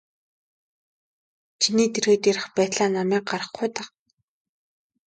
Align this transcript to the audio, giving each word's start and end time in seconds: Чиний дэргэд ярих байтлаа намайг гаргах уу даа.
Чиний 1.61 1.89
дэргэд 1.93 2.23
ярих 2.31 2.47
байтлаа 2.55 2.89
намайг 2.97 3.23
гаргах 3.31 3.57
уу 3.59 3.67
даа. 3.75 3.85